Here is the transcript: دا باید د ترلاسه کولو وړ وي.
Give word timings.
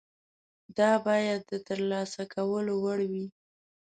دا 0.77 0.91
باید 1.07 1.39
د 1.51 1.53
ترلاسه 1.67 2.21
کولو 2.35 2.73
وړ 2.83 2.99
وي. 3.11 3.25